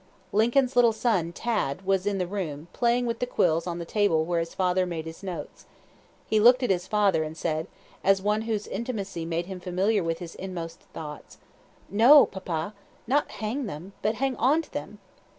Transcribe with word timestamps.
Lincoln's 0.31 0.75
little 0.75 0.93
son, 0.93 1.31
Tad, 1.31 1.85
was 1.85 2.07
in 2.07 2.17
the 2.17 2.25
room, 2.25 2.69
playing 2.73 3.05
with 3.05 3.19
the 3.19 3.27
quills 3.27 3.67
on 3.67 3.77
the 3.77 3.85
table 3.85 4.25
where 4.25 4.39
his 4.39 4.55
father 4.55 4.87
made 4.87 5.05
his 5.05 5.21
notes. 5.21 5.67
He 6.25 6.39
looked 6.39 6.63
at 6.63 6.71
his 6.71 6.87
father, 6.87 7.21
and 7.23 7.37
said, 7.37 7.67
as 8.03 8.19
one 8.19 8.41
whose 8.49 8.65
intimacy 8.65 9.25
made 9.25 9.45
him 9.45 9.59
familiar 9.59 10.03
with 10.03 10.17
his 10.17 10.33
inmost 10.33 10.79
thoughts: 10.91 11.37
"No, 11.87 12.25
papa; 12.25 12.73
not 13.05 13.29
hang 13.29 13.67
them 13.67 13.93
but 14.01 14.15
hang 14.15 14.35
on 14.37 14.63
to 14.63 14.73
them!" 14.73 14.97